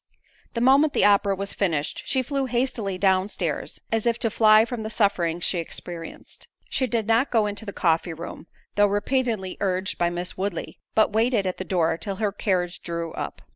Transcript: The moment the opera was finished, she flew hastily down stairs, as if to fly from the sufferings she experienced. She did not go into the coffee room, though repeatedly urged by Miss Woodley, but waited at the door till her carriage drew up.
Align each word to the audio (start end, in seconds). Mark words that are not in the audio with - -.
The 0.55 0.61
moment 0.61 0.93
the 0.93 1.05
opera 1.05 1.35
was 1.35 1.53
finished, 1.53 2.01
she 2.07 2.23
flew 2.23 2.47
hastily 2.47 2.97
down 2.97 3.27
stairs, 3.29 3.79
as 3.91 4.07
if 4.07 4.17
to 4.21 4.31
fly 4.31 4.65
from 4.65 4.81
the 4.81 4.89
sufferings 4.89 5.43
she 5.43 5.59
experienced. 5.59 6.47
She 6.69 6.87
did 6.87 7.05
not 7.05 7.29
go 7.29 7.45
into 7.45 7.65
the 7.67 7.71
coffee 7.71 8.13
room, 8.13 8.47
though 8.73 8.87
repeatedly 8.87 9.57
urged 9.59 9.99
by 9.99 10.09
Miss 10.09 10.35
Woodley, 10.35 10.79
but 10.95 11.13
waited 11.13 11.45
at 11.45 11.57
the 11.57 11.63
door 11.63 11.97
till 11.99 12.15
her 12.15 12.31
carriage 12.31 12.81
drew 12.81 13.13
up. 13.13 13.43